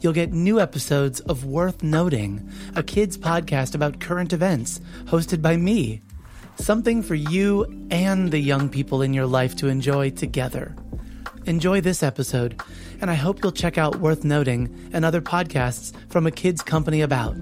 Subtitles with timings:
[0.00, 5.56] you'll get new episodes of Worth Noting, a kids podcast about current events, hosted by
[5.56, 6.02] me.
[6.58, 10.74] Something for you and the young people in your life to enjoy together.
[11.44, 12.60] Enjoy this episode,
[13.00, 17.02] and I hope you'll check out Worth Noting and other podcasts from a kids company
[17.02, 17.36] about.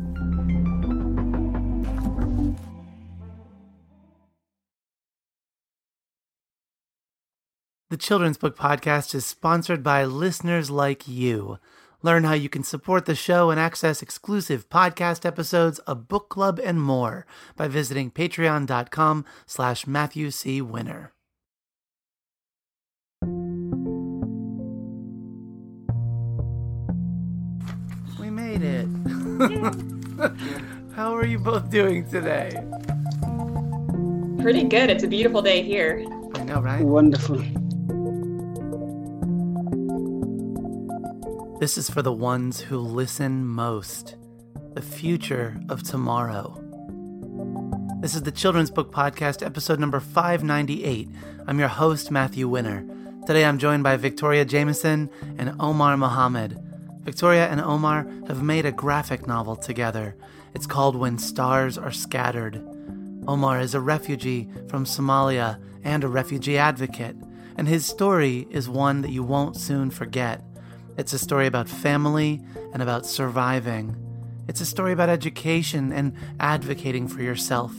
[7.94, 11.58] The Children's Book Podcast is sponsored by listeners like you.
[12.04, 16.60] Learn how you can support the show and access exclusive podcast episodes, a book club,
[16.62, 17.24] and more
[17.56, 20.60] by visiting patreon.com slash Matthew C.
[20.60, 21.12] Winner.
[28.20, 28.84] We made it.
[30.94, 32.50] how are you both doing today?
[34.42, 34.90] Pretty good.
[34.90, 36.04] It's a beautiful day here.
[36.34, 36.84] I know, right?
[36.84, 37.42] Wonderful.
[41.60, 44.16] This is for the ones who listen most.
[44.74, 46.60] The future of tomorrow.
[48.00, 51.08] This is the Children's Book Podcast, episode number 598.
[51.46, 52.84] I'm your host, Matthew Winner.
[53.24, 56.58] Today I'm joined by Victoria Jamieson and Omar Mohamed.
[57.02, 60.16] Victoria and Omar have made a graphic novel together.
[60.54, 62.56] It's called When Stars Are Scattered.
[63.28, 67.14] Omar is a refugee from Somalia and a refugee advocate,
[67.56, 70.42] and his story is one that you won't soon forget.
[70.96, 72.40] It's a story about family
[72.72, 73.96] and about surviving.
[74.46, 77.74] It's a story about education and advocating for yourself.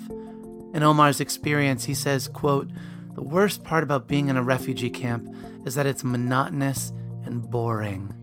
[0.74, 2.70] In Omar's experience, he says, quote,
[3.14, 5.34] "The worst part about being in a refugee camp
[5.66, 6.92] is that it's monotonous
[7.24, 8.14] and boring."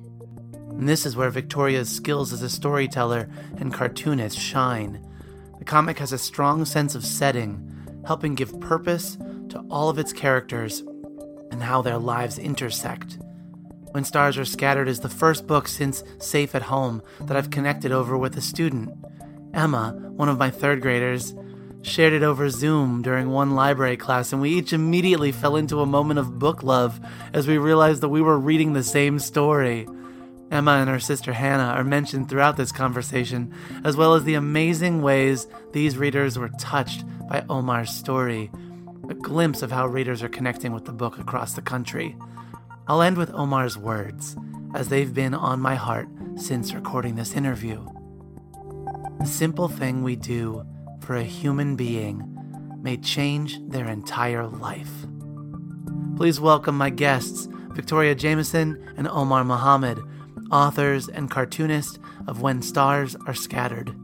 [0.70, 5.00] And this is where Victoria's skills as a storyteller and cartoonist shine.
[5.58, 7.62] The comic has a strong sense of setting,
[8.04, 9.16] helping give purpose
[9.48, 10.82] to all of its characters
[11.50, 13.18] and how their lives intersect.
[13.92, 17.92] When Stars Are Scattered is the first book since Safe at Home that I've connected
[17.92, 18.90] over with a student.
[19.52, 21.34] Emma, one of my third graders,
[21.82, 25.86] shared it over Zoom during one library class, and we each immediately fell into a
[25.86, 26.98] moment of book love
[27.34, 29.86] as we realized that we were reading the same story.
[30.50, 33.52] Emma and her sister Hannah are mentioned throughout this conversation,
[33.84, 38.50] as well as the amazing ways these readers were touched by Omar's story,
[39.10, 42.16] a glimpse of how readers are connecting with the book across the country.
[42.88, 44.36] I'll end with Omar's words,
[44.74, 47.86] as they've been on my heart since recording this interview.
[49.20, 50.66] The simple thing we do
[51.00, 52.28] for a human being
[52.82, 54.90] may change their entire life.
[56.16, 60.00] Please welcome my guests, Victoria Jamieson and Omar Mohamed,
[60.50, 63.94] authors and cartoonists of When Stars Are Scattered.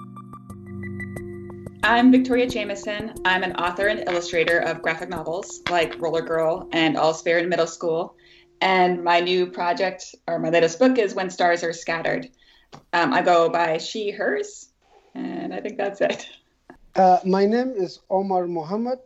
[1.83, 3.15] I'm Victoria Jamieson.
[3.25, 7.49] I'm an author and illustrator of graphic novels like Roller Girl and All's Fair in
[7.49, 8.15] Middle School.
[8.61, 12.29] And my new project, or my latest book, is When Stars Are Scattered.
[12.93, 14.71] Um, I go by she, hers,
[15.15, 16.29] and I think that's it.
[16.95, 18.99] Uh, my name is Omar Mohamed.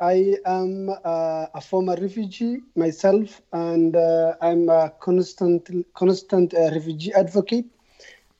[0.00, 7.12] I am uh, a former refugee myself, and uh, I'm a constant, constant uh, refugee
[7.14, 7.66] advocate.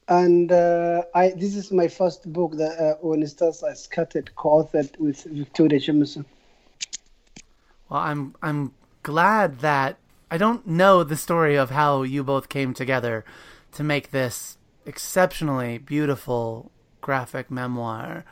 [0.09, 4.99] And uh, I, this is my first book that uh, When Stars Are Scattered, co-authored
[4.99, 6.25] with Victoria Jamieson.
[7.89, 9.99] Well, I'm I'm glad that
[10.31, 13.25] I don't know the story of how you both came together
[13.73, 18.25] to make this exceptionally beautiful graphic memoir,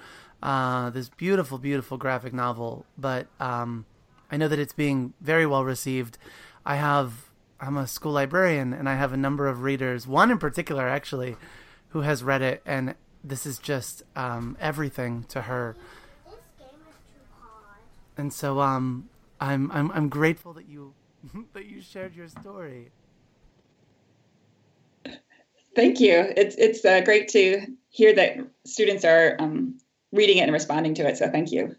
[0.43, 2.85] uh, this beautiful, beautiful graphic novel.
[2.99, 3.87] But um,
[4.31, 6.19] I know that it's being very well received.
[6.67, 10.07] I have I'm a school librarian, and I have a number of readers.
[10.07, 11.37] One in particular, actually,
[11.89, 12.95] who has read it, and
[13.25, 15.75] this is just um, everything to her.
[18.19, 19.09] And so, um,
[19.41, 20.95] I'm I'm I'm grateful that you
[21.53, 22.91] that you shared your story.
[25.75, 26.33] Thank you.
[26.37, 29.79] It's it's uh, great to hear that students are um,
[30.13, 31.19] reading it and responding to it.
[31.19, 31.77] So thank you.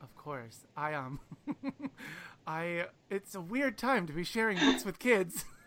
[0.00, 1.20] Of course, I um,
[2.46, 5.44] I it's a weird time to be sharing books with kids,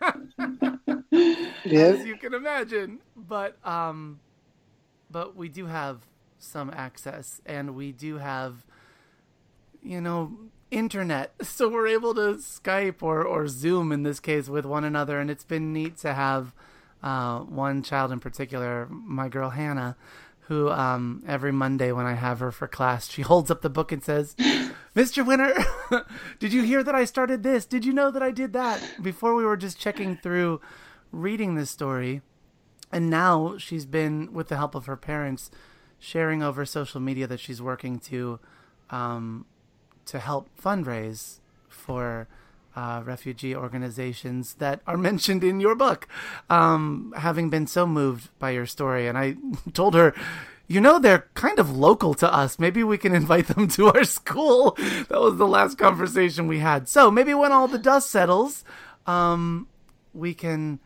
[1.64, 1.92] Yeah.
[1.92, 3.00] as you can imagine.
[3.16, 4.20] But um,
[5.10, 6.06] but we do have
[6.38, 8.64] some access, and we do have
[9.82, 10.32] you know,
[10.72, 11.32] internet.
[11.52, 15.20] So we're able to Skype or, or Zoom in this case with one another.
[15.20, 16.54] And it's been neat to have
[17.02, 19.96] uh, one child in particular, my girl Hannah,
[20.48, 23.92] who um, every Monday when I have her for class, she holds up the book
[23.92, 24.34] and says,
[24.96, 25.24] Mr.
[25.24, 25.52] Winner,
[26.38, 27.64] did you hear that I started this?
[27.66, 28.82] Did you know that I did that?
[29.00, 30.60] Before we were just checking through
[31.12, 32.22] reading this story.
[32.90, 35.50] And now she's been, with the help of her parents,
[35.98, 38.40] sharing over social media that she's working to
[38.90, 39.46] um,
[40.06, 41.38] to help fundraise
[41.68, 42.28] for
[42.74, 46.08] uh, refugee organizations that are mentioned in your book.
[46.48, 49.36] Um, having been so moved by your story, and I
[49.72, 50.14] told her,
[50.68, 52.58] you know, they're kind of local to us.
[52.58, 54.72] Maybe we can invite them to our school.
[55.08, 56.88] That was the last conversation we had.
[56.88, 58.64] So maybe when all the dust settles,
[59.06, 59.68] um,
[60.14, 60.78] we can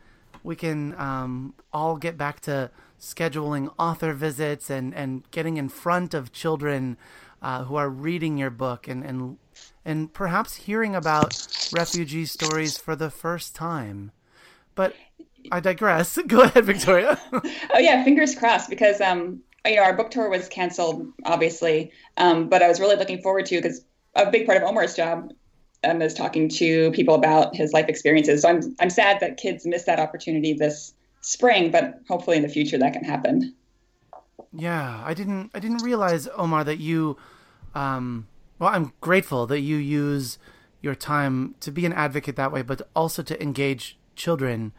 [0.42, 2.70] we can um, all get back to
[3.00, 6.96] scheduling author visits and, and getting in front of children
[7.46, 9.38] uh, who are reading your book and, and
[9.84, 14.10] and perhaps hearing about refugee stories for the first time.
[14.74, 14.94] But
[15.52, 16.18] I digress.
[16.26, 17.20] Go ahead, Victoria.
[17.32, 22.48] oh yeah, fingers crossed because um you know our book tour was canceled obviously, um,
[22.48, 23.84] but I was really looking forward to because
[24.16, 25.32] a big part of Omar's job
[25.84, 28.42] um, is talking to people about his life experiences.
[28.42, 32.48] So I'm I'm sad that kids missed that opportunity this spring, but hopefully in the
[32.48, 33.54] future that can happen.
[34.52, 37.16] Yeah, I didn't I didn't realize Omar that you
[37.76, 38.26] um,
[38.58, 40.38] well, I'm grateful that you use
[40.80, 44.72] your time to be an advocate that way, but also to engage children.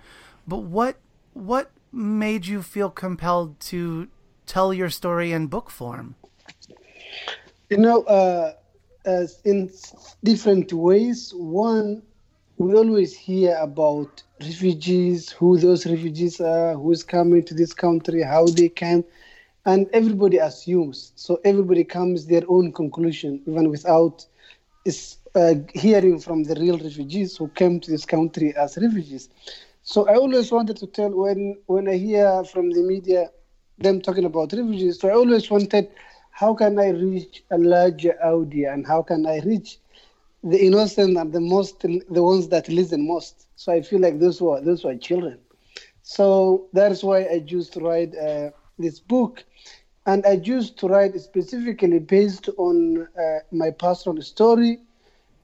[0.48, 0.98] But what
[1.34, 4.08] what made you feel compelled to
[4.48, 6.16] tell your story in book form?
[7.70, 8.54] You know, uh,
[9.06, 9.70] as in
[10.24, 11.32] different ways.
[11.36, 12.02] One,
[12.58, 18.48] we always hear about refugees, who those refugees are, who's coming to this country, how
[18.48, 19.04] they came
[19.68, 21.14] and everybody assumes.
[21.18, 24.26] So everybody comes their own conclusion, even without
[24.86, 29.30] is, uh, hearing from the real refugees who came to this country as refugees.
[29.84, 33.32] So I always wanted to tell when when I hear from the media
[33.78, 35.00] them talking about refugees.
[35.00, 35.90] So I always wanted,
[36.32, 39.80] how can I reach a larger audience and how can I reach
[40.44, 43.48] the innocent and the most the ones that listen most.
[43.56, 45.40] So I feel like those were those were children.
[46.04, 49.44] So that's why I chose to write uh, this book
[50.08, 54.80] and I used to write specifically based on uh, my personal story,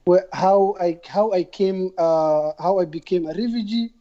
[0.04, 3.92] where how I how I came uh, how I became a refugee,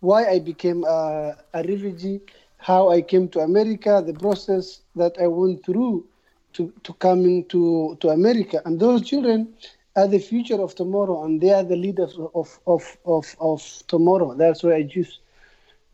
[0.00, 2.20] why I became a, a refugee,
[2.58, 6.06] how I came to America, the process that I went through
[6.54, 8.62] to, to coming to, to America.
[8.64, 9.54] And those children
[9.96, 14.34] are the future of tomorrow and they are the leaders of, of, of, of tomorrow.
[14.34, 15.18] That's why I choose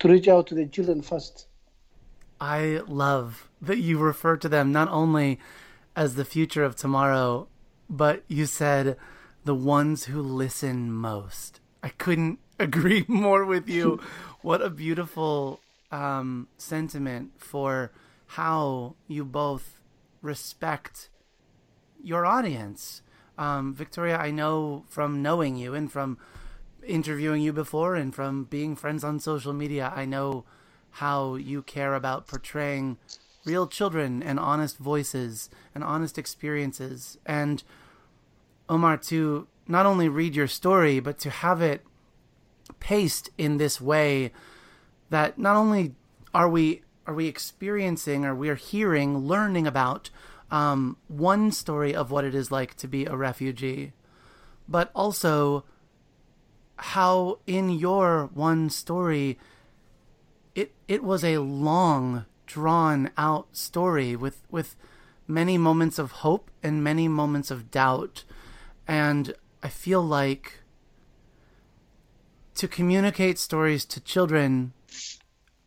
[0.00, 1.47] to reach out to the children first.
[2.40, 5.38] I love that you refer to them not only
[5.96, 7.48] as the future of tomorrow,
[7.90, 8.96] but you said
[9.44, 11.60] the ones who listen most.
[11.82, 14.00] I couldn't agree more with you.
[14.42, 17.92] what a beautiful um, sentiment for
[18.26, 19.80] how you both
[20.22, 21.08] respect
[22.02, 23.02] your audience.
[23.36, 26.18] Um, Victoria, I know from knowing you and from
[26.86, 30.44] interviewing you before and from being friends on social media, I know
[30.98, 32.96] how you care about portraying
[33.44, 37.18] real children and honest voices and honest experiences.
[37.24, 37.62] And
[38.68, 41.82] Omar, to not only read your story, but to have it
[42.80, 44.32] paced in this way
[45.10, 45.94] that not only
[46.34, 50.10] are we are we experiencing or we're hearing, learning about
[50.50, 53.92] um, one story of what it is like to be a refugee,
[54.68, 55.64] but also
[56.76, 59.38] how in your one story
[60.58, 64.74] it it was a long drawn out story with with
[65.28, 68.24] many moments of hope and many moments of doubt.
[68.86, 70.60] And i feel like
[72.54, 74.72] to communicate stories to children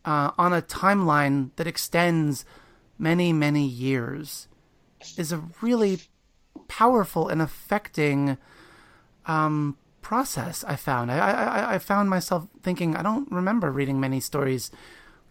[0.03, 2.45] uh, on a timeline that extends
[2.97, 4.47] many many years
[5.17, 5.99] is a really
[6.67, 8.37] powerful and affecting
[9.25, 11.11] um, process I found.
[11.11, 14.71] I, I, I found myself thinking, I don't remember reading many stories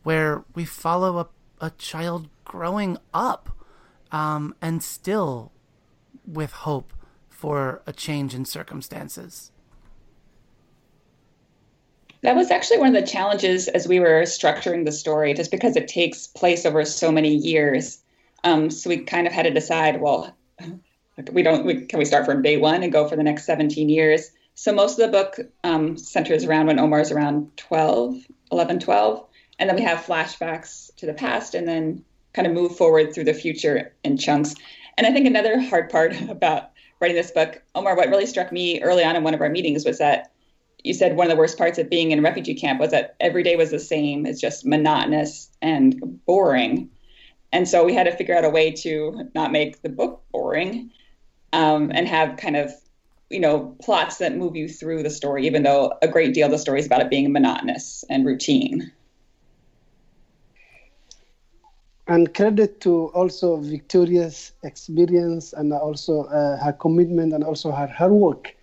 [0.02, 1.28] where we follow a,
[1.60, 3.50] a child growing up
[4.12, 5.52] um, and still
[6.26, 6.92] with hope
[7.28, 9.50] for a change in circumstances.
[12.22, 15.74] That was actually one of the challenges as we were structuring the story, just because
[15.76, 18.02] it takes place over so many years.
[18.44, 20.36] Um, so we kind of had to decide, well,
[21.32, 23.88] we don't we, can we start from day one and go for the next 17
[23.88, 28.14] years so most of the book um, centers around when Omar's around 12,
[28.52, 29.26] 11, 12.
[29.58, 33.24] And then we have flashbacks to the past and then kind of move forward through
[33.24, 34.54] the future in chunks.
[34.98, 38.82] And I think another hard part about writing this book, Omar, what really struck me
[38.82, 40.30] early on in one of our meetings was that
[40.84, 43.16] you said one of the worst parts of being in a refugee camp was that
[43.18, 44.26] every day was the same.
[44.26, 46.90] It's just monotonous and boring.
[47.50, 50.90] And so we had to figure out a way to not make the book boring
[51.54, 52.70] um, and have kind of,
[53.30, 56.50] you know, plots that move you through the story, even though a great deal of
[56.52, 58.90] the story is about it being monotonous and routine.
[62.08, 68.10] And credit to also Victoria's experience and also uh, her commitment and also her hard
[68.10, 68.56] work.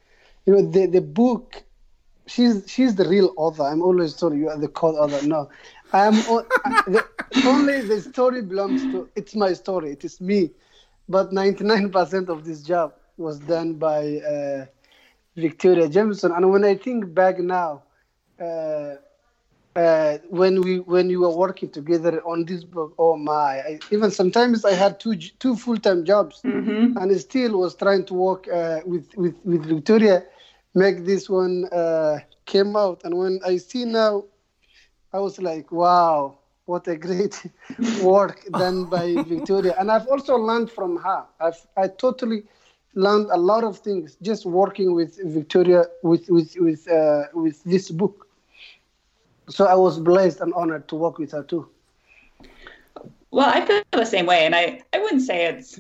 [0.46, 1.64] You know, the, the book
[2.28, 3.64] she's she's the real author.
[3.64, 5.26] I'm always told you are the co-author.
[5.26, 5.50] No,
[5.94, 7.06] I'm the,
[7.46, 9.08] only the story belongs to.
[9.16, 9.92] It's my story.
[9.92, 10.52] It is me,
[11.08, 14.66] but 99% of this job was done by uh,
[15.36, 16.32] Victoria Jamieson.
[16.32, 17.84] And when I think back now,
[18.40, 18.96] uh,
[19.76, 23.60] uh, when we when we were working together on this book, oh my!
[23.60, 26.98] I, even sometimes I had two two full time jobs, mm-hmm.
[26.98, 30.24] and I still was trying to work uh, with with with Victoria
[30.78, 33.02] make this one uh, came out.
[33.04, 34.26] And when I see now,
[35.12, 37.36] I was like, wow, what a great
[38.02, 39.76] work done by Victoria.
[39.80, 41.26] And I've also learned from her.
[41.40, 42.44] I've I totally
[42.98, 47.92] learned a lot of things just working with Victoria with with with uh, with this
[47.92, 48.28] book.
[49.50, 51.70] So I was blessed and honored to work with her too.
[53.32, 55.80] Well, I feel the same way, and I I wouldn't say it's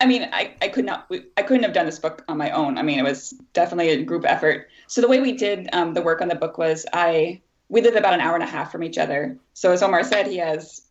[0.00, 2.78] I mean, I, I could not, I couldn't have done this book on my own.
[2.78, 4.68] I mean, it was definitely a group effort.
[4.86, 7.94] So the way we did um, the work on the book was I, we live
[7.94, 9.38] about an hour and a half from each other.
[9.54, 10.82] So as Omar said, he has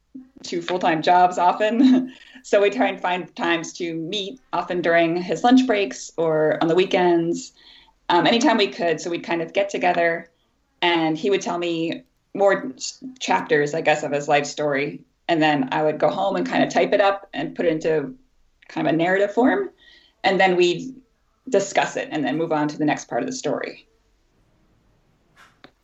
[0.43, 2.13] two full-time jobs often.
[2.43, 6.67] so we try and find times to meet often during his lunch breaks or on
[6.67, 7.53] the weekends,
[8.10, 9.00] um, anytime we could.
[9.00, 10.29] So we'd kind of get together
[10.82, 12.03] and he would tell me
[12.34, 12.74] more
[13.20, 15.01] chapters, I guess, of his life story.
[15.27, 17.72] And then I would go home and kind of type it up and put it
[17.72, 18.13] into
[18.67, 19.70] kind of a narrative form,
[20.24, 20.93] and then we'd
[21.50, 23.88] discuss it and then move on to the next part of the story.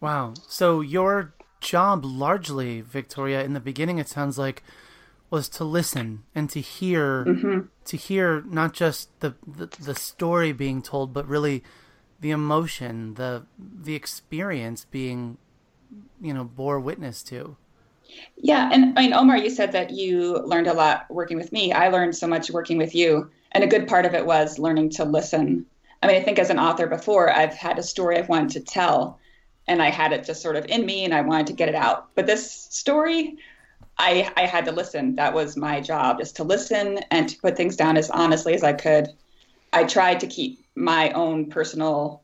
[0.02, 0.34] Wow.
[0.48, 4.64] So your job largely, Victoria, in the beginning it sounds like
[5.30, 7.60] was to listen and to hear mm-hmm.
[7.86, 11.64] to hear not just the, the the story being told but really
[12.20, 15.38] the emotion, the the experience being
[16.22, 17.56] you know bore witness to.
[18.38, 21.72] Yeah, and I mean, Omar, you said that you learned a lot working with me.
[21.72, 24.92] I learned so much working with you, and a good part of it was learning
[24.92, 25.66] to listen.
[26.02, 28.60] I mean, I think as an author before, I've had a story I've wanted to
[28.62, 29.20] tell,
[29.70, 31.76] and I had it just sort of in me, and I wanted to get it
[31.76, 32.10] out.
[32.16, 33.38] But this story,
[33.98, 35.16] I I had to listen.
[35.16, 38.64] That was my job, is to listen and to put things down as honestly as
[38.64, 39.08] I could.
[39.72, 42.24] I tried to keep my own personal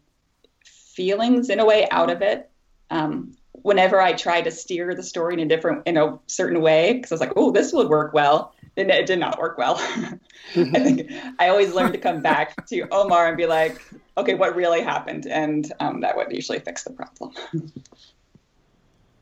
[0.65, 2.49] feelings in a way out of it.
[2.89, 6.93] Um, whenever I tried to steer the story in a different, in a certain way,
[6.93, 9.75] because I was like, oh, this would work well, then it did not work well.
[10.55, 13.81] I think I always learned to come back to Omar and be like,
[14.17, 15.25] okay, what really happened?
[15.25, 17.33] And um, that would usually fix the problem.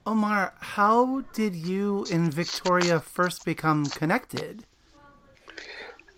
[0.05, 4.65] Omar, how did you and Victoria first become connected?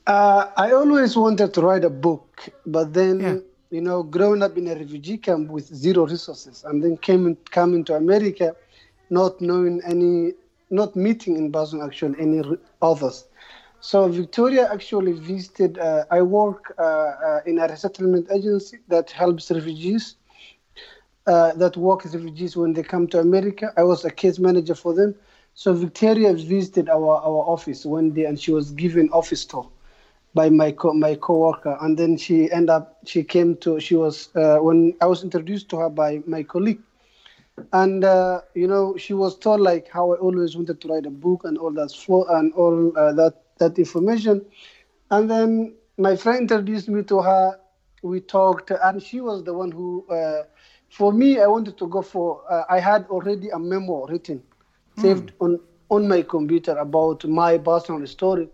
[0.08, 3.38] Uh, I always wanted to write a book, but then yeah
[3.72, 7.84] you know, growing up in a refugee camp with zero resources, and then came coming
[7.86, 8.56] to America,
[9.10, 10.34] not knowing any,
[10.70, 12.42] not meeting in Boston actually any
[12.82, 13.26] others.
[13.80, 15.78] So Victoria actually visited.
[15.78, 20.16] Uh, I work uh, uh, in a resettlement agency that helps refugees.
[21.28, 23.74] Uh, that work as refugees when they come to America.
[23.78, 25.16] I was a case manager for them.
[25.56, 29.68] So Victoria visited our, our office one day and she was given office tour
[30.36, 34.30] by my co- my coworker, and then she end up she came to she was
[34.36, 36.82] uh, when I was introduced to her by my colleague,
[37.74, 41.12] and uh, you know she was told like how I always wanted to write a
[41.12, 41.92] book and all that
[42.30, 44.46] and all uh, that that information,
[45.12, 47.60] and then my friend introduced me to her.
[48.04, 50.06] We talked, and she was the one who.
[50.10, 50.44] Uh,
[50.89, 52.42] for me, I wanted to go for.
[52.50, 54.44] Uh, I had already a memo written,
[54.98, 55.01] mm.
[55.01, 58.50] saved on on my computer about my personal story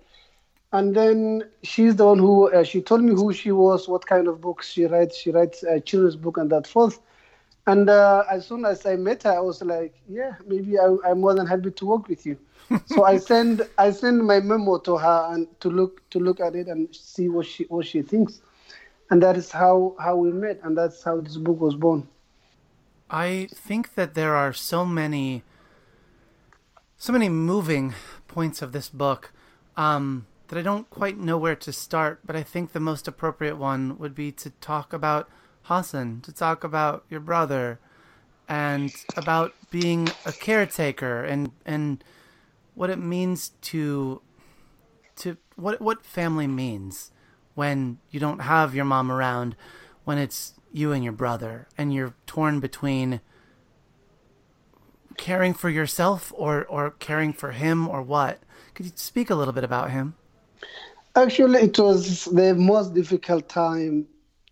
[0.74, 4.28] and then she's the one who uh, she told me who she was, what kind
[4.28, 5.18] of books she writes.
[5.18, 7.00] She writes a children's book and that forth.
[7.68, 11.22] And uh, as soon as I met her, I was like, yeah, maybe I, am
[11.22, 12.38] more than happy to work with you.
[12.86, 16.56] so I send I send my memo to her and to look to look at
[16.56, 18.42] it and see what she what she thinks,
[19.10, 22.08] and that is how how we met, and that's how this book was born.
[23.10, 25.44] I think that there are so many
[26.98, 27.94] so many moving
[28.30, 29.34] points of this book.
[29.76, 33.56] Um, that I don't quite know where to start, but I think the most appropriate
[33.56, 35.30] one would be to talk about
[35.64, 37.80] Hassan, to talk about your brother,
[38.50, 42.04] and about being a caretaker and and
[42.76, 44.22] what it means to
[45.16, 47.12] to what what family means
[47.56, 49.56] when you don't have your mom around,
[50.04, 53.22] when it's you and your brother, and you're torn between
[55.16, 58.40] caring for yourself or, or caring for him or what?
[58.74, 60.16] Could you speak a little bit about him?
[61.16, 64.08] Actually, it was the most difficult time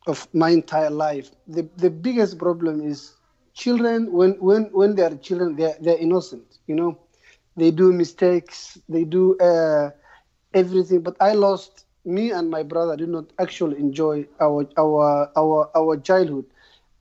[0.08, 1.32] of my entire life.
[1.48, 3.14] The, the biggest problem is
[3.54, 6.98] children, when, when, when they are children, they're, they're innocent, you know.
[7.56, 9.92] They do mistakes, they do uh,
[10.54, 11.02] everything.
[11.02, 15.98] But I lost, me and my brother did not actually enjoy our, our, our, our
[15.98, 16.46] childhood.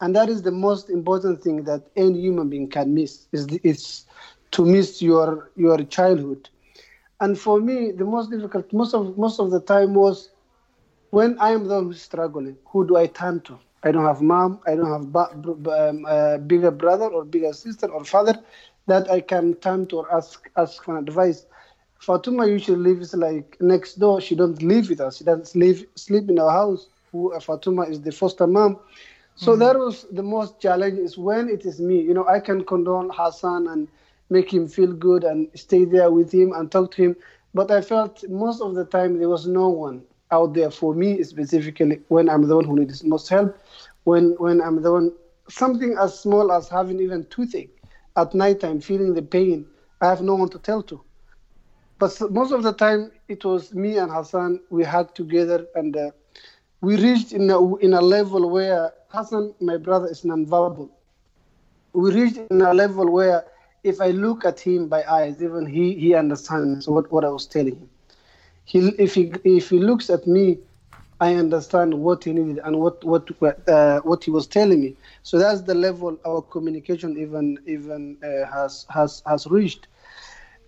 [0.00, 3.60] And that is the most important thing that any human being can miss, is the,
[3.64, 4.06] it's
[4.52, 6.48] to miss your, your childhood
[7.20, 10.30] and for me, the most difficult, most of most of the time was
[11.10, 12.56] when I am the one struggling.
[12.66, 13.58] Who do I turn to?
[13.82, 14.60] I don't have mom.
[14.66, 18.34] I don't have ba- um, a bigger brother or bigger sister or father
[18.86, 21.46] that I can turn to or ask ask for advice.
[22.00, 24.20] Fatuma usually lives like next door.
[24.20, 25.18] She don't live with us.
[25.18, 26.88] She doesn't live sleep in our house.
[27.12, 28.78] Who uh, Fatuma is the foster mom.
[29.34, 29.60] So mm-hmm.
[29.60, 32.00] that was the most challenge is when it is me.
[32.00, 33.88] You know, I can condone Hassan and
[34.30, 37.16] make him feel good and stay there with him and talk to him.
[37.54, 41.22] But I felt most of the time there was no one out there for me
[41.22, 43.58] specifically when I'm the one who needs most help,
[44.04, 45.12] when when I'm the one
[45.48, 47.74] something as small as having even toothache
[48.16, 49.66] at night time, feeling the pain,
[50.00, 51.00] I have no one to tell to.
[51.98, 54.60] But most of the time it was me and Hassan.
[54.70, 56.10] We had together and uh,
[56.80, 60.90] we reached in a, in a level where Hassan, my brother, is nonverbal.
[61.92, 63.44] We reached in a level where
[63.84, 67.46] if I look at him by eyes, even he he understands what, what I was
[67.46, 67.90] telling him.
[68.64, 70.58] He if he if he looks at me,
[71.20, 73.28] I understand what he needed and what what
[73.68, 74.96] uh, what he was telling me.
[75.22, 79.88] So that's the level our communication even even uh, has has has reached.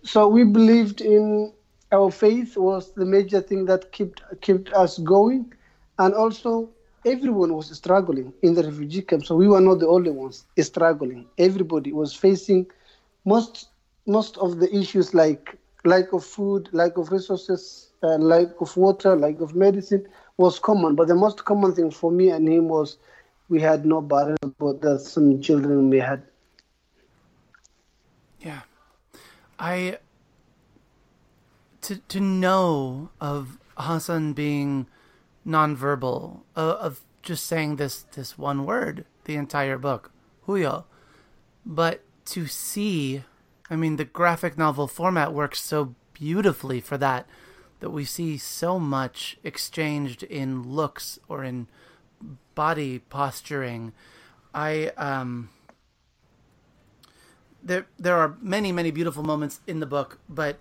[0.03, 1.53] So we believed in
[1.91, 5.53] our faith was the major thing that kept kept us going,
[5.99, 6.69] and also
[7.05, 9.25] everyone was struggling in the refugee camp.
[9.25, 11.27] So we were not the only ones struggling.
[11.37, 12.67] Everybody was facing
[13.25, 13.69] most
[14.07, 19.15] most of the issues like lack of food, lack of resources, uh, lack of water,
[19.15, 20.05] lack of medicine
[20.37, 20.95] was common.
[20.95, 22.97] But the most common thing for me and him was
[23.49, 26.23] we had no barriers, but there's some children we had.
[28.39, 28.61] Yeah,
[29.59, 29.97] I
[31.81, 34.87] to to know of Hassan being
[35.45, 40.11] nonverbal, uh, of just saying this this one word the entire book,
[40.47, 40.85] hooyo,
[41.65, 43.23] but to see.
[43.69, 47.27] I mean, the graphic novel format works so beautifully for that,
[47.79, 51.67] that we see so much exchanged in looks or in
[52.53, 53.93] body posturing.
[54.53, 55.49] I um
[57.63, 60.59] there there are many many beautiful moments in the book, but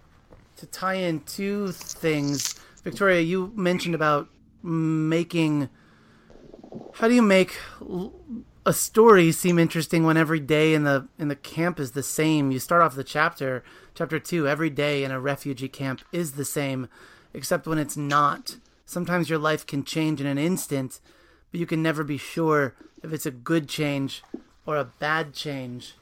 [0.57, 4.29] to tie in two things, Victoria, you mentioned about
[4.63, 5.69] making
[6.95, 7.59] how do you make
[8.67, 12.51] a story seem interesting when every day in the in the camp is the same.
[12.51, 16.45] You start off the chapter, chapter two, every day in a refugee camp is the
[16.45, 16.89] same,
[17.33, 18.57] except when it's not.
[18.85, 21.01] Sometimes your life can change in an instant,
[21.51, 24.23] but you can never be sure if it's a good change
[24.67, 25.95] or a bad change.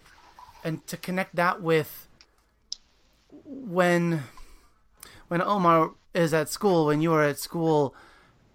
[0.65, 2.09] And to connect that with
[3.45, 4.25] when
[5.29, 7.95] when Omar is at school, when you are at school,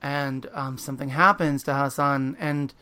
[0.02, 2.74] and um, something happens to Hassan and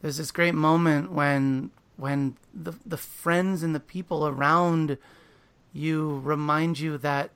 [0.00, 4.98] there's this great moment when when the the friends and the people around
[5.72, 7.30] you remind you that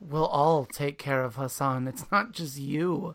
[0.00, 1.86] we'll all take care of Hassan.
[1.86, 3.14] It's not just you.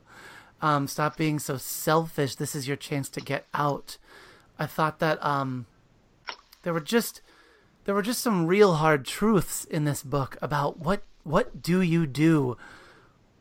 [0.61, 2.35] Um, stop being so selfish.
[2.35, 3.97] This is your chance to get out.
[4.57, 5.65] I thought that um,
[6.63, 7.21] there were just
[7.83, 12.05] there were just some real hard truths in this book about what what do you
[12.05, 12.57] do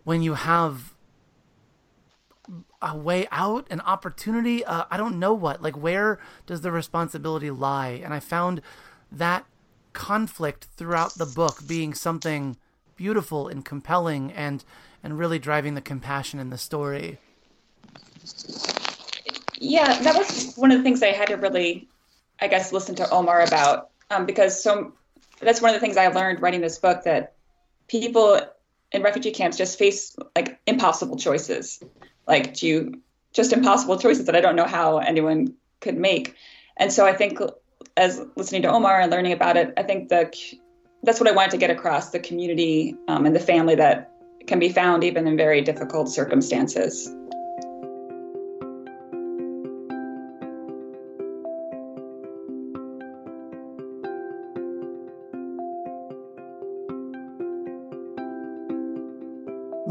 [0.04, 0.93] when you have
[2.84, 4.64] a way out, an opportunity.
[4.64, 5.62] Uh, I don't know what.
[5.62, 8.00] Like, where does the responsibility lie?
[8.04, 8.60] And I found
[9.10, 9.46] that
[9.92, 12.56] conflict throughout the book being something
[12.96, 14.64] beautiful and compelling, and
[15.02, 17.18] and really driving the compassion in the story.
[19.58, 21.88] Yeah, that was one of the things I had to really,
[22.40, 24.92] I guess, listen to Omar about um, because so
[25.40, 27.34] that's one of the things I learned writing this book that
[27.88, 28.40] people
[28.92, 31.82] in refugee camps just face like impossible choices
[32.26, 36.37] like do you just impossible choices that I don't know how anyone could make.
[36.76, 37.40] And so I think
[37.96, 40.37] as listening to Omar and learning about it, I think that
[41.02, 44.10] that's what I wanted to get across the community um, and the family that
[44.46, 47.08] can be found even in very difficult circumstances.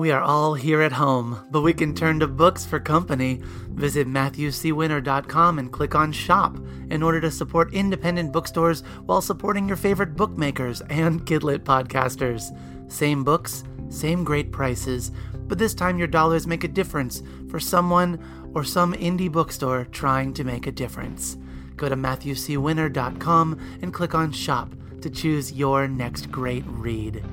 [0.04, 3.40] We are all here at home, but we can turn to books for company.
[3.70, 6.58] Visit MatthewCWinner.com and click on Shop
[6.90, 12.52] in order to support independent bookstores while supporting your favorite bookmakers and Kidlit podcasters.
[12.92, 15.14] Same books, same great prices,
[15.48, 18.20] but this time your dollars make a difference for someone
[18.54, 21.38] or some indie bookstore trying to make a difference.
[21.78, 27.24] Go to MatthewCWinner.com and click on Shop to choose your next great read.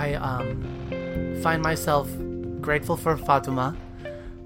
[0.00, 2.08] I um, find myself
[2.62, 3.76] grateful for Fatuma.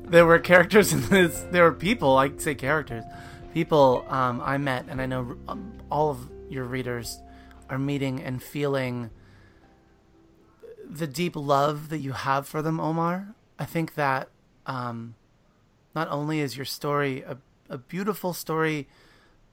[0.07, 1.47] There were characters in this.
[1.53, 2.19] There were people.
[2.19, 3.05] I say characters,
[3.53, 7.21] people um, I met, and I know um, all of your readers
[7.71, 9.11] are meeting and feeling
[10.91, 13.37] the deep love that you have for them, Omar.
[13.57, 14.31] I think that
[14.67, 15.15] um,
[15.95, 17.37] not only is your story a,
[17.71, 18.89] a beautiful story,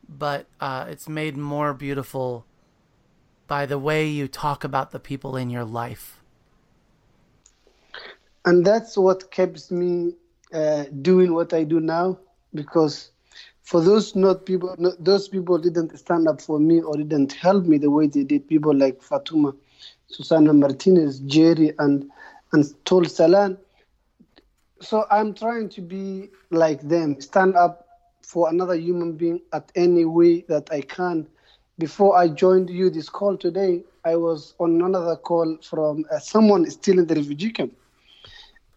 [0.10, 2.48] but uh, it's made more beautiful
[3.52, 6.22] by the way you talk about the people in your life.
[8.46, 10.14] And that's what keeps me
[10.54, 12.18] uh, doing what I do now,
[12.54, 13.12] because
[13.64, 17.66] for those not people, not, those people didn't stand up for me or didn't help
[17.66, 18.48] me the way they did.
[18.48, 19.54] People like Fatuma,
[20.08, 22.10] Susana Martinez, Jerry, and
[22.54, 23.58] and Tol Salan.
[24.80, 27.86] So I'm trying to be like them, stand up
[28.22, 31.28] for another human being at any way that I can
[31.78, 36.70] before I joined you this call today, I was on another call from uh, someone
[36.70, 37.74] still in the refugee camp.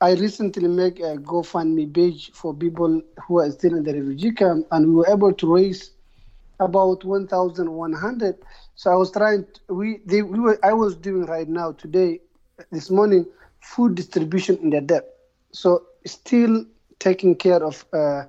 [0.00, 4.66] I recently made a GoFundMe page for people who are still in the refugee camp,
[4.70, 5.92] and we were able to raise
[6.60, 8.36] about 1,100.
[8.74, 9.44] So I was trying.
[9.44, 12.20] To, we they we were I was doing right now today,
[12.70, 13.26] this morning,
[13.60, 15.10] food distribution in the depth.
[15.52, 16.64] So still
[16.98, 17.84] taking care of.
[17.92, 18.24] Uh,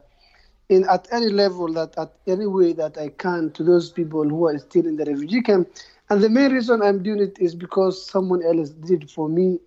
[0.69, 4.47] in at any level that at any way that I can to those people who
[4.47, 5.69] are still in the refugee camp.
[6.09, 9.59] And the main reason I'm doing it is because someone else did for me,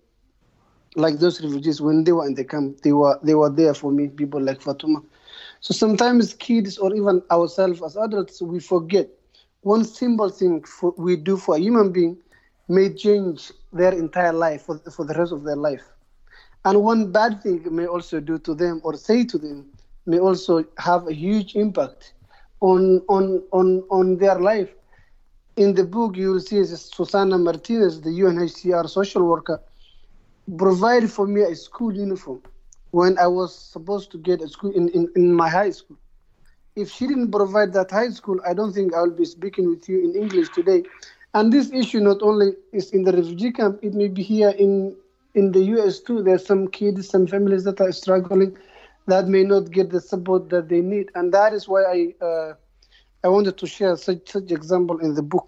[0.95, 3.91] like those refugees when they were in the camp, they were they were there for
[3.91, 4.07] me.
[4.07, 5.03] People like Fatuma.
[5.61, 9.09] So sometimes kids or even ourselves as adults we forget
[9.61, 12.17] one simple thing for, we do for a human being
[12.67, 15.83] may change their entire life for, for the rest of their life.
[16.65, 19.65] And one bad thing may also do to them or say to them
[20.09, 22.13] may also have a huge impact
[22.61, 24.71] on on on on their life.
[25.55, 29.61] In the book, you will see Susana Martinez, the UNHCR social worker,
[30.57, 32.41] provided for me a school uniform
[32.91, 35.97] when I was supposed to get a school in, in, in my high school.
[36.75, 39.87] If she didn't provide that high school, I don't think I will be speaking with
[39.89, 40.83] you in English today.
[41.33, 44.95] And this issue not only is in the refugee camp, it may be here in
[45.35, 46.23] in the US too.
[46.23, 48.57] There's some kids, some families that are struggling
[49.07, 52.53] that may not get the support that they need, and that is why I uh,
[53.23, 55.47] I wanted to share such such example in the book.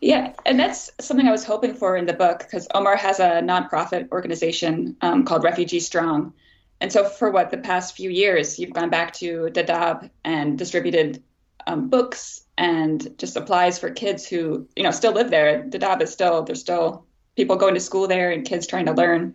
[0.00, 3.40] Yeah, and that's something I was hoping for in the book because Omar has a
[3.40, 6.34] nonprofit organization um, called Refugee Strong,
[6.80, 11.22] and so for what the past few years, you've gone back to Dadaab and distributed
[11.66, 15.64] um, books and just supplies for kids who you know still live there.
[15.64, 19.34] Dadaab is still there's still people going to school there and kids trying to learn.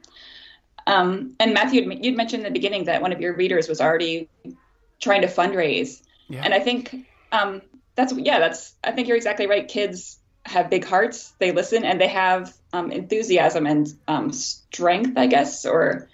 [0.90, 4.28] Um, and Matthew, you'd mentioned in the beginning that one of your readers was already
[5.00, 6.42] trying to fundraise, yeah.
[6.44, 7.62] and I think um,
[7.94, 9.68] that's yeah, that's I think you're exactly right.
[9.68, 15.28] Kids have big hearts; they listen and they have um, enthusiasm and um, strength, I
[15.28, 16.10] guess, or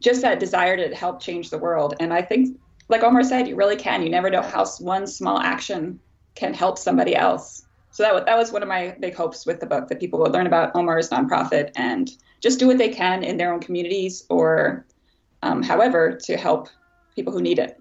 [0.00, 1.94] just that desire to help change the world.
[2.00, 2.58] And I think,
[2.88, 4.02] like Omar said, you really can.
[4.02, 6.00] You never know how one small action
[6.34, 7.63] can help somebody else.
[7.94, 10.32] So that that was one of my big hopes with the book that people would
[10.32, 14.84] learn about Omar's nonprofit and just do what they can in their own communities or
[15.42, 16.68] um, however to help
[17.14, 17.80] people who need it.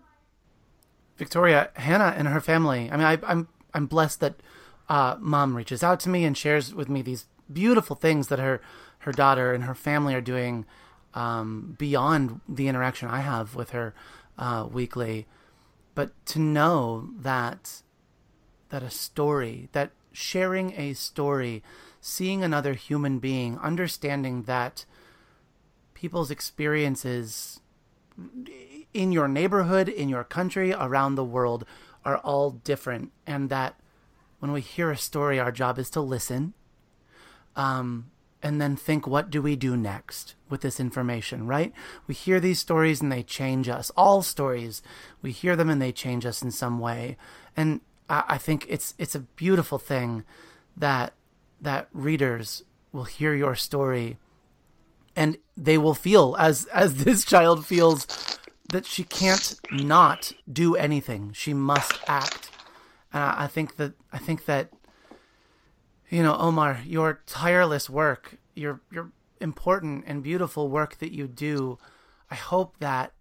[1.18, 2.92] Victoria, Hannah and her family.
[2.92, 4.36] I mean, I, am I'm, I'm blessed that
[4.88, 8.62] uh, mom reaches out to me and shares with me these beautiful things that her
[9.00, 10.66] her daughter and her family are doing
[11.16, 13.96] um, beyond the interaction I have with her
[14.38, 15.26] uh, weekly.
[15.96, 17.82] But to know that
[18.70, 21.64] that a story, that sharing a story
[22.00, 24.86] seeing another human being, understanding that
[25.94, 27.62] people's experiences
[28.94, 31.66] in your neighborhood, in your country, around the world
[32.04, 33.80] are all different, and that
[34.40, 36.54] when we hear a story, our job is to listen,
[37.56, 41.72] um, and then think, what do we do next with this information, right?
[42.06, 43.90] We hear these stories and they change us.
[43.96, 44.82] All stories,
[45.22, 47.16] we hear them and they change us in some way,
[47.56, 50.24] and I, I think it's it's a beautiful thing
[50.76, 51.14] that
[51.62, 54.18] that readers will hear your story
[55.16, 58.08] and they will feel as as this child feels
[58.70, 61.32] that she can't not do anything.
[61.34, 62.50] She must act.
[63.12, 64.70] And I, I think that I think that
[66.10, 69.12] you know, Omar, your tireless work, your your
[69.42, 71.78] important and beautiful work that you do,
[72.30, 73.14] I hope that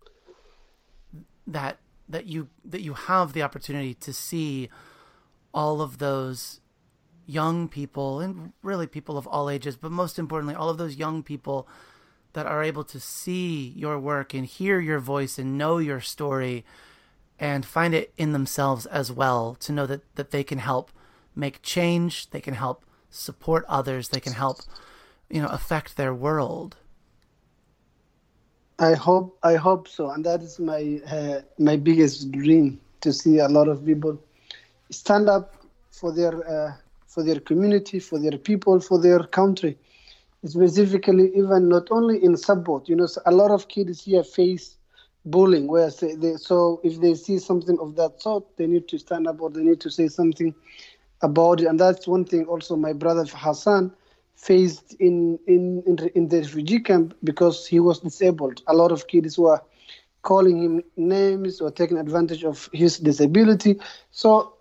[1.46, 1.78] that
[2.12, 4.68] that you that you have the opportunity to see
[5.52, 6.60] all of those
[7.26, 11.22] young people and really people of all ages, but most importantly, all of those young
[11.22, 11.68] people
[12.32, 16.64] that are able to see your work and hear your voice and know your story
[17.38, 20.90] and find it in themselves as well to know that, that they can help
[21.34, 24.60] make change, they can help support others, they can help,
[25.28, 26.76] you know, affect their world.
[28.82, 33.38] I hope I hope so, and that is my uh, my biggest dream to see
[33.38, 34.18] a lot of people
[34.90, 35.54] stand up
[35.92, 36.72] for their uh,
[37.06, 39.78] for their community, for their people, for their country.
[40.44, 42.88] Specifically, even not only in support.
[42.88, 44.76] You know, a lot of kids here face
[45.24, 45.90] bullying, where
[46.22, 49.50] they, so if they see something of that sort, they need to stand up or
[49.50, 50.52] they need to say something
[51.20, 51.68] about it.
[51.68, 52.46] And that's one thing.
[52.46, 53.92] Also, my brother Hassan
[54.36, 58.62] faced in in in, in the refugee camp because he was disabled.
[58.66, 59.60] A lot of kids were
[60.22, 63.78] calling him names or taking advantage of his disability.
[64.10, 64.54] So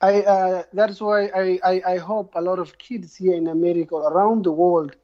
[0.00, 3.96] I uh, that's why I, I, I hope a lot of kids here in America
[3.96, 4.96] around the world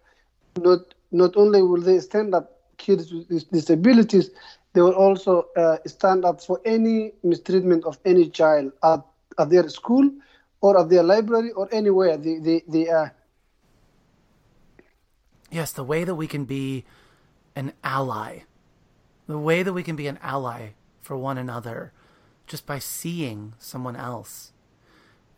[0.59, 4.31] not not only will they stand up kids with disabilities
[4.73, 9.01] they will also uh, stand up for any mistreatment of any child at,
[9.39, 10.11] at their school
[10.61, 13.13] or at their library or anywhere they, they, they are
[15.55, 16.85] yes the way that we can be
[17.57, 18.41] an ally
[19.27, 21.93] the way that we can be an ally for one another
[22.47, 24.53] just by seeing someone else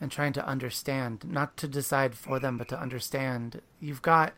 [0.01, 3.63] and trying to understand, not to decide for them, but to understand.
[3.81, 4.35] You've got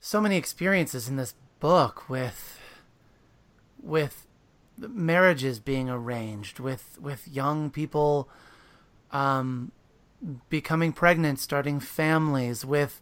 [0.00, 2.58] so many experiences in this book with
[3.80, 4.26] with
[4.78, 8.28] marriages being arranged, with with young people
[9.10, 9.70] um,
[10.48, 13.00] becoming pregnant, starting families, with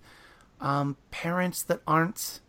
[0.60, 2.40] um, parents that aren't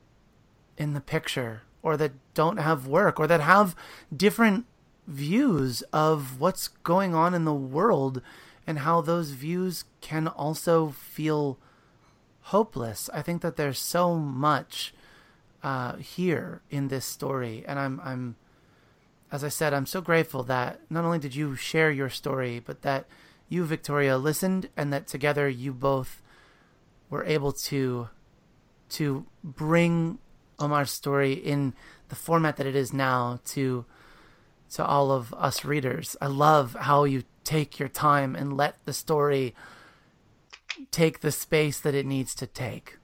[0.78, 3.76] in the picture or that don't have work or that have
[4.16, 4.66] different
[5.08, 8.22] views of what's going on in the world
[8.68, 11.58] and how those views can also feel
[12.46, 13.10] hopeless.
[13.14, 14.94] I think that there's so much
[15.64, 18.36] uh, here in this story, and I'm I'm
[19.32, 22.82] as I said, I'm so grateful that not only did you share your story, but
[22.82, 23.06] that
[23.48, 26.21] you, Victoria, listened, and that together you both
[27.12, 28.10] were able to
[28.90, 30.18] to bring
[30.58, 31.74] Omar's story in
[32.10, 33.86] the format that it is now to
[34.72, 36.16] to all of us readers.
[36.22, 39.54] I love how you take your time and let the story
[40.90, 42.98] take the space that it needs to take.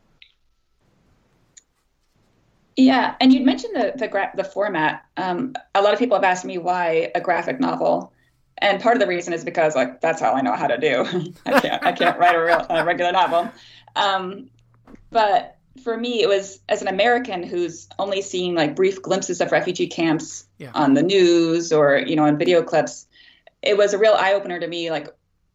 [2.77, 5.03] Yeah, and you'd mentioned the the, gra- the format.
[5.17, 8.13] Um, a lot of people have asked me why a graphic novel,
[8.59, 11.33] and part of the reason is because like that's all I know how to do.
[11.45, 13.51] I can't I can't write a, real, a regular novel.
[13.95, 14.49] Um,
[15.11, 19.51] but for me, it was as an American who's only seen like brief glimpses of
[19.51, 20.71] refugee camps yeah.
[20.73, 23.07] on the news or you know in video clips.
[23.61, 25.07] It was a real eye opener to me, like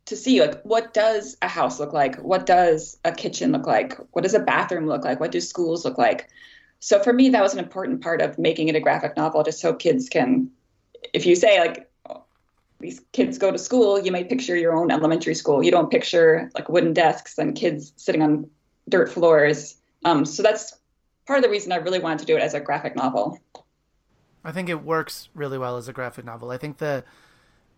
[0.06, 3.96] to see like what does a house look like, what does a kitchen look like,
[4.12, 6.28] what does a bathroom look like, what do schools look like.
[6.80, 9.60] So for me, that was an important part of making it a graphic novel, just
[9.60, 10.50] so kids can,
[11.12, 11.88] if you say like
[12.82, 15.62] these kids go to school, you may picture your own elementary school.
[15.62, 18.50] You don't picture like wooden desks and kids sitting on
[18.88, 20.74] dirt floors um, so that's
[21.26, 23.38] part of the reason I really wanted to do it as a graphic novel.
[24.44, 26.50] I think it works really well as a graphic novel.
[26.50, 27.04] I think the,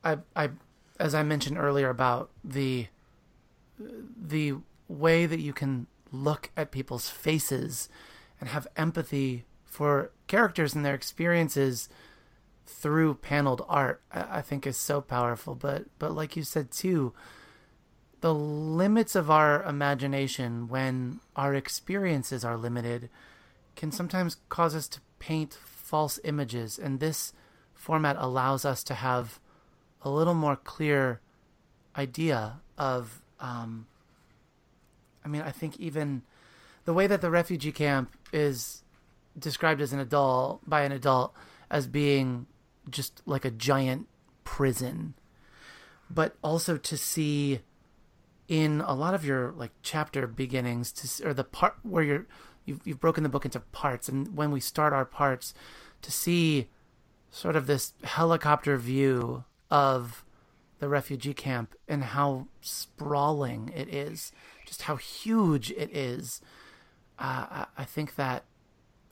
[0.02, 0.50] I, I,
[0.98, 2.86] as I mentioned earlier about the,
[3.78, 4.54] the
[4.88, 7.88] way that you can look at people's faces
[8.40, 11.88] and have empathy for characters and their experiences
[12.66, 15.54] through paneled art, I, think is so powerful.
[15.54, 17.12] But, but like you said too,
[18.24, 23.10] the limits of our imagination when our experiences are limited
[23.76, 27.34] can sometimes cause us to paint false images and this
[27.74, 29.38] format allows us to have
[30.00, 31.20] a little more clear
[31.98, 33.86] idea of um,
[35.22, 36.22] i mean i think even
[36.86, 38.84] the way that the refugee camp is
[39.38, 41.34] described as an adult by an adult
[41.70, 42.46] as being
[42.90, 44.08] just like a giant
[44.44, 45.14] prison.
[46.10, 47.60] But also to see
[48.48, 52.26] in a lot of your like chapter beginnings to or the part where you're
[52.64, 55.54] you've, you've broken the book into parts and when we start our parts
[56.02, 56.68] to see
[57.30, 60.24] sort of this helicopter view of
[60.78, 64.32] the refugee camp and how sprawling it is
[64.66, 66.40] just how huge it is
[67.18, 68.44] uh, I think that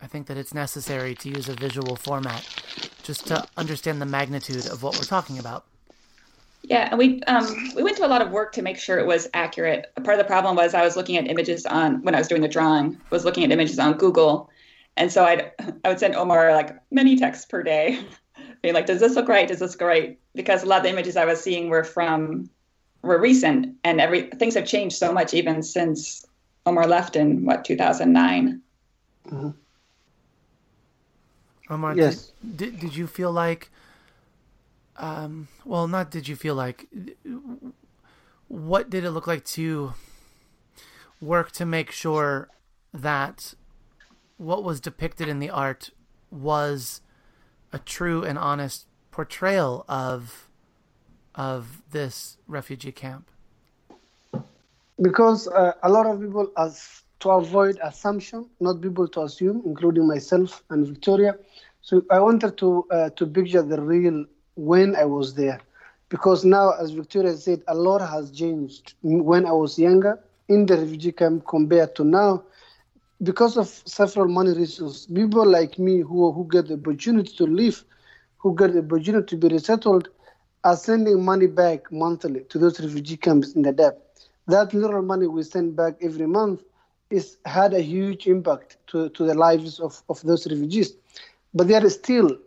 [0.01, 2.47] I think that it's necessary to use a visual format
[3.03, 5.65] just to understand the magnitude of what we're talking about.
[6.62, 9.07] Yeah, and we um, we went to a lot of work to make sure it
[9.07, 9.93] was accurate.
[10.05, 12.41] Part of the problem was I was looking at images on when I was doing
[12.41, 14.49] the drawing, was looking at images on Google,
[14.97, 15.51] and so I'd
[15.85, 18.05] I would send Omar like many texts per day,
[18.62, 19.49] being like, "Does this look right?
[19.49, 22.49] Does this look right?" Because a lot of the images I was seeing were from
[23.03, 26.25] were recent, and every things have changed so much even since
[26.65, 28.62] Omar left in what 2009.
[29.27, 29.51] Mm-hmm.
[31.70, 32.33] Omar, yes.
[32.42, 33.70] Did, did, did you feel like,
[34.96, 36.88] um, well, not did you feel like,
[38.48, 39.94] what did it look like to
[41.20, 42.48] work to make sure
[42.92, 43.55] that
[44.37, 45.90] what was depicted in the art
[46.31, 47.01] was
[47.72, 50.48] a true and honest portrayal of
[51.35, 53.31] of this refugee camp?
[55.01, 59.63] Because uh, a lot of people, as to avoid assumption, not be able to assume,
[59.67, 61.37] including myself and Victoria.
[61.83, 64.25] So I wanted to uh, to picture the real
[64.57, 65.61] when I was there,
[66.09, 70.77] because now, as Victoria said, a lot has changed when I was younger in the
[70.77, 72.45] refugee camp compared to now.
[73.23, 77.85] Because of several money reasons, people like me who who get the opportunity to live,
[78.39, 80.09] who get the opportunity to be resettled,
[80.65, 83.95] are sending money back monthly to those refugee camps in the Dadaab.
[84.49, 86.63] That little money we send back every month
[87.12, 90.94] is had a huge impact to, to the lives of, of those refugees.
[91.55, 92.38] But there is still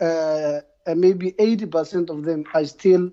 [0.00, 3.10] uh, maybe 80% of them are still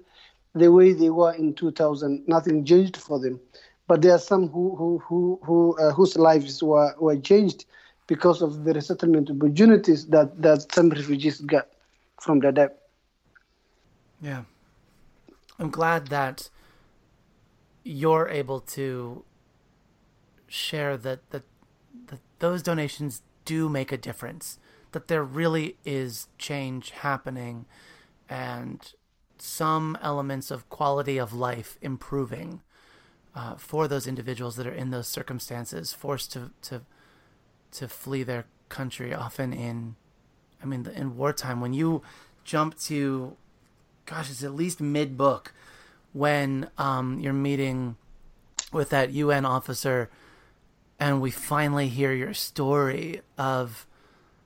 [0.54, 2.28] the way they were in 2000.
[2.28, 3.40] Nothing changed for them.
[3.88, 7.66] But there are some who, who, who, who uh, whose lives were, were changed
[8.08, 11.68] because of the resettlement opportunities that, that some refugees got
[12.20, 12.72] from the Dadaab.
[14.22, 14.44] Yeah.
[15.60, 16.50] I'm glad that
[17.84, 19.24] you're able to
[20.52, 21.44] share that, that
[22.08, 24.60] that those donations do make a difference.
[24.92, 27.66] That there really is change happening
[28.30, 28.94] and
[29.38, 32.62] some elements of quality of life improving
[33.34, 36.82] uh, for those individuals that are in those circumstances, forced to to
[37.72, 39.96] to flee their country, often in,
[40.62, 41.62] I mean, in wartime.
[41.62, 42.02] When you
[42.44, 43.38] jump to
[44.06, 45.54] gosh, it's at least mid book
[46.12, 47.96] when um, you're meeting
[48.74, 50.10] with that UN officer,
[51.02, 53.88] and we finally hear your story of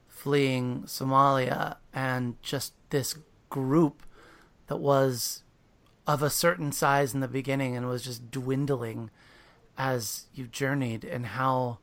[0.07, 3.17] fleeing Somalia and just this
[3.49, 4.03] group
[4.67, 5.43] that was
[6.07, 9.09] of a certain size in the beginning and was just dwindling
[9.77, 11.79] as you journeyed and how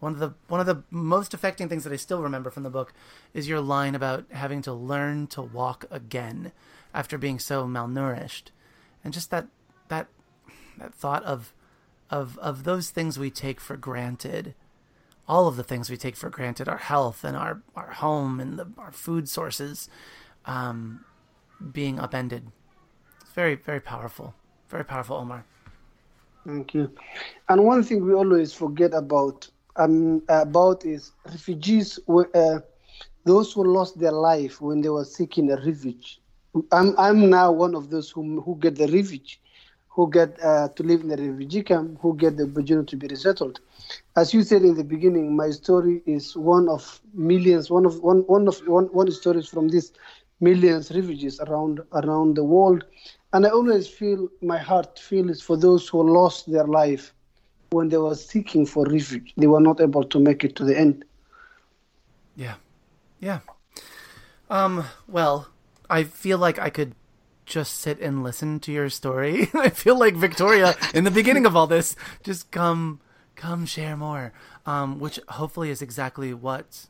[0.00, 2.70] one of the one of the most affecting things that I still remember from the
[2.70, 2.92] book
[3.32, 6.50] is your line about having to learn to walk again
[6.92, 8.50] after being so malnourished,
[9.04, 9.46] and just that
[9.86, 10.08] that
[10.78, 11.54] that thought of
[12.14, 14.54] of of those things we take for granted,
[15.26, 18.58] all of the things we take for granted, our health and our our home and
[18.58, 19.88] the, our food sources,
[20.46, 21.04] um,
[21.72, 22.42] being upended.
[23.20, 24.34] It's very very powerful,
[24.68, 25.44] very powerful, Omar.
[26.46, 26.90] Thank you.
[27.48, 31.98] And one thing we always forget about um, about is refugees.
[32.08, 32.60] Uh,
[33.24, 36.20] those who lost their life when they were seeking a refuge
[36.70, 39.40] I'm I'm now one of those who who get the refuge,
[39.94, 43.06] who get uh, to live in the refugee camp, who get the opportunity to be
[43.06, 43.60] resettled.
[44.16, 48.18] As you said in the beginning, my story is one of millions, one of one
[48.26, 49.92] one of one one stories from these
[50.40, 52.84] millions refugees around around the world,
[53.32, 57.14] and I always feel my heart feels for those who lost their life
[57.70, 59.32] when they were seeking for refuge.
[59.36, 61.04] They were not able to make it to the end.
[62.36, 62.54] Yeah,
[63.20, 63.40] yeah.
[64.50, 64.84] Um.
[65.06, 65.48] Well
[65.88, 66.94] I feel like I could
[67.46, 69.50] just sit and listen to your story.
[69.54, 73.00] I feel like Victoria in the beginning of all this, just come,
[73.36, 74.32] come share more.
[74.66, 76.86] Um, which hopefully is exactly what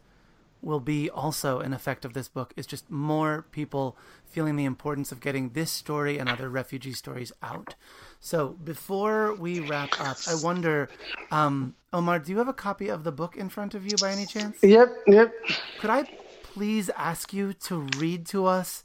[0.65, 5.13] will be also an effect of this book is just more people feeling the importance
[5.13, 7.75] of getting this story and other refugee stories out.
[8.19, 10.89] So before we wrap up, I wonder,
[11.31, 14.11] um, Omar, do you have a copy of the book in front of you by
[14.11, 14.57] any chance?
[14.63, 15.33] Yep, yep.
[15.79, 16.05] Could I
[16.43, 18.83] please ask you to read to us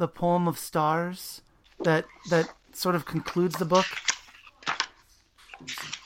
[0.00, 1.42] the poem of stars
[1.84, 3.86] that that sort of concludes the book?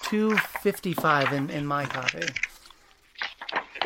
[0.03, 0.37] Two
[0.67, 2.27] fifty five in, in my copy.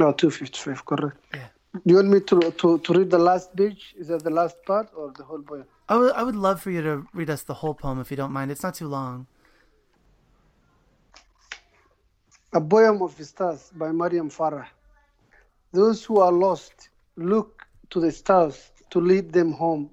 [0.00, 1.18] No, two fifty five, correct.
[1.34, 1.48] Yeah.
[1.74, 3.94] Do you want me to, to, to read the last page?
[3.96, 5.64] Is that the last part or the whole poem?
[5.88, 8.16] I would, I would love for you to read us the whole poem if you
[8.16, 8.50] don't mind.
[8.50, 9.26] It's not too long.
[12.54, 14.66] A Poem of Stars by Mariam Farah.
[15.72, 19.90] Those who are lost look to the stars to lead them home.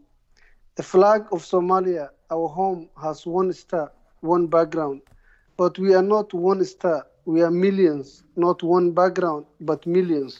[0.75, 5.03] The flag of Somalia, our home, has one star, one background.
[5.55, 10.37] But we are not one star, we are millions, not one background, but millions.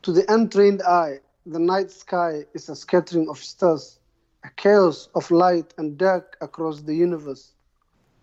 [0.00, 4.00] To the untrained eye, the night sky is a scattering of stars,
[4.42, 7.52] a chaos of light and dark across the universe.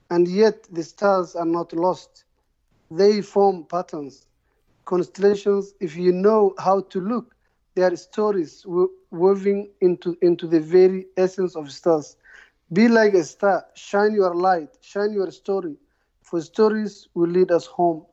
[0.09, 2.23] And yet the stars are not lost.
[2.89, 4.25] They form patterns,
[4.85, 5.75] constellations.
[5.79, 7.35] If you know how to look,
[7.75, 8.65] they are stories
[9.11, 12.17] woven into, into the very essence of stars.
[12.71, 15.75] Be like a star, shine your light, shine your story,
[16.21, 18.05] for stories will lead us home.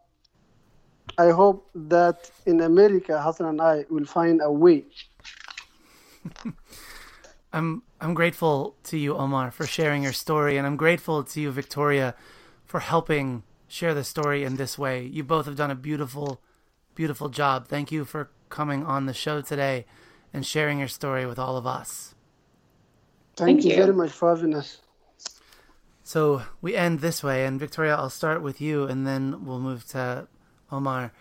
[1.18, 4.84] I hope that in America, Hassan and I will find a way.
[7.52, 11.50] I'm I'm grateful to you, Omar, for sharing your story, and I'm grateful to you,
[11.50, 12.14] Victoria,
[12.64, 15.04] for helping share the story in this way.
[15.04, 16.40] You both have done a beautiful,
[16.94, 17.68] beautiful job.
[17.68, 19.86] Thank you for coming on the show today
[20.32, 22.14] and sharing your story with all of us.
[23.36, 24.78] Thank, Thank you, you very much for having us.
[26.02, 29.86] So we end this way, and Victoria, I'll start with you, and then we'll move
[29.88, 30.26] to
[30.70, 31.12] Omar.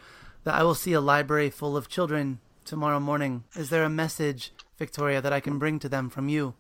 [0.44, 3.44] That I will see a library full of children tomorrow morning.
[3.56, 6.56] Is there a message, Victoria, that I can bring to them from you?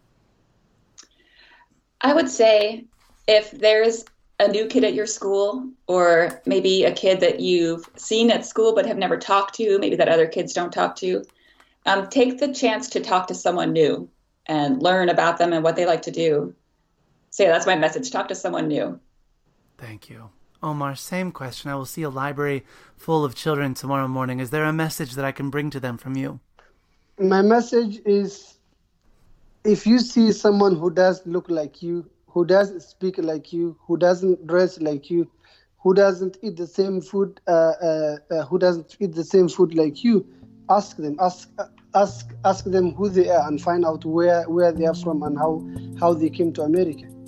[2.02, 2.86] I would say
[3.28, 4.06] if there's
[4.40, 8.74] a new kid at your school, or maybe a kid that you've seen at school
[8.74, 11.24] but have never talked to, maybe that other kids don't talk to,
[11.86, 14.10] um, take the chance to talk to someone new
[14.46, 16.56] and learn about them and what they like to do.
[17.32, 19.00] So, yeah, that's my message talk to someone new.
[19.78, 20.30] Thank you.
[20.62, 21.70] Omar, same question.
[21.70, 22.66] I will see a library
[22.98, 24.40] full of children tomorrow morning.
[24.40, 26.40] Is there a message that I can bring to them from you?
[27.18, 28.58] My message is
[29.64, 33.98] if you see someone who does look like you, who doesn't speak like you, who
[33.98, 35.30] doesn't dress like you,
[35.80, 39.74] who doesn't eat the same food, uh, uh, uh, who doesn't eat the same food
[39.76, 40.26] like you,
[40.70, 41.50] ask them, ask,
[41.96, 45.38] ask, ask them who they are, and find out where where they are from and
[45.38, 45.64] how
[46.00, 47.19] how they came to America.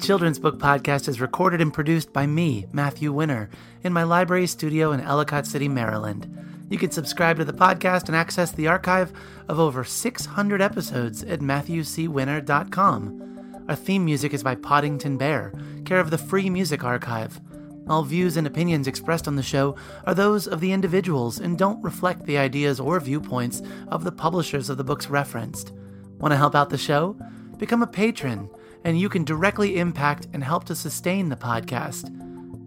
[0.00, 3.50] Children's Book Podcast is recorded and produced by me, Matthew Winner,
[3.84, 6.66] in my library studio in Ellicott City, Maryland.
[6.70, 9.12] You can subscribe to the podcast and access the archive
[9.46, 13.64] of over 600 episodes at MatthewCWinner.com.
[13.68, 15.52] Our theme music is by Poddington Bear,
[15.84, 17.38] care of the Free Music Archive.
[17.86, 19.76] All views and opinions expressed on the show
[20.06, 24.70] are those of the individuals and don't reflect the ideas or viewpoints of the publishers
[24.70, 25.72] of the books referenced.
[26.18, 27.18] Want to help out the show?
[27.58, 28.48] Become a patron
[28.84, 32.10] and you can directly impact and help to sustain the podcast.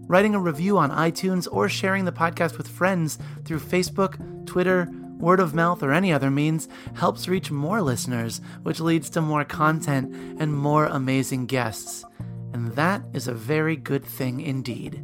[0.08, 5.40] Writing a review on iTunes or sharing the podcast with friends through Facebook, Twitter, word
[5.40, 10.14] of mouth, or any other means helps reach more listeners, which leads to more content
[10.40, 12.04] and more amazing guests.
[12.54, 15.04] And that is a very good thing indeed.